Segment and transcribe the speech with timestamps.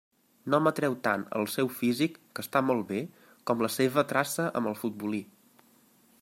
[0.51, 3.03] No m'atreu tant el seu físic, que està molt bé,
[3.51, 5.25] com la seva traça amb el futbolí.